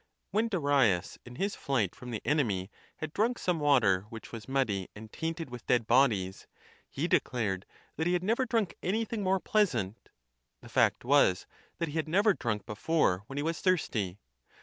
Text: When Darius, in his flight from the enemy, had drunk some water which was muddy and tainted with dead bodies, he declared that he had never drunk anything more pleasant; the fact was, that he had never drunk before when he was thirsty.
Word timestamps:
When 0.31 0.47
Darius, 0.47 1.19
in 1.25 1.35
his 1.35 1.53
flight 1.55 1.93
from 1.93 2.09
the 2.09 2.23
enemy, 2.25 2.71
had 2.95 3.13
drunk 3.13 3.37
some 3.37 3.59
water 3.59 4.07
which 4.09 4.31
was 4.31 4.47
muddy 4.49 4.87
and 4.95 5.13
tainted 5.13 5.51
with 5.51 5.67
dead 5.67 5.85
bodies, 5.85 6.47
he 6.89 7.07
declared 7.07 7.67
that 7.97 8.07
he 8.07 8.13
had 8.13 8.23
never 8.23 8.47
drunk 8.47 8.73
anything 8.81 9.21
more 9.21 9.39
pleasant; 9.39 10.09
the 10.61 10.69
fact 10.69 11.05
was, 11.05 11.45
that 11.77 11.89
he 11.89 11.97
had 11.97 12.09
never 12.09 12.33
drunk 12.33 12.65
before 12.65 13.25
when 13.27 13.37
he 13.37 13.43
was 13.43 13.61
thirsty. 13.61 14.17